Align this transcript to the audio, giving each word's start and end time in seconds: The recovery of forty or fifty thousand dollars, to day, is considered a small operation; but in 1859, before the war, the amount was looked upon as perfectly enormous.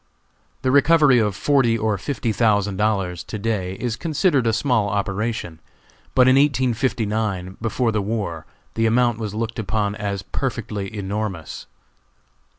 The 0.63 0.71
recovery 0.71 1.19
of 1.19 1.35
forty 1.35 1.77
or 1.77 1.95
fifty 1.99 2.31
thousand 2.31 2.77
dollars, 2.77 3.23
to 3.25 3.37
day, 3.37 3.73
is 3.75 3.95
considered 3.95 4.47
a 4.47 4.51
small 4.51 4.89
operation; 4.89 5.59
but 6.15 6.27
in 6.27 6.37
1859, 6.37 7.57
before 7.61 7.91
the 7.91 8.01
war, 8.01 8.47
the 8.73 8.87
amount 8.87 9.19
was 9.19 9.35
looked 9.35 9.59
upon 9.59 9.93
as 9.93 10.23
perfectly 10.23 10.91
enormous. 10.91 11.67